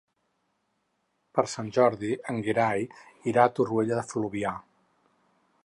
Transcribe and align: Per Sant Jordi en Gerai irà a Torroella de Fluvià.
Per 1.39 1.43
Sant 1.51 1.69
Jordi 1.75 2.09
en 2.33 2.41
Gerai 2.47 2.87
irà 3.33 3.45
a 3.45 3.53
Torroella 3.61 4.01
de 4.01 4.07
Fluvià. 4.15 4.55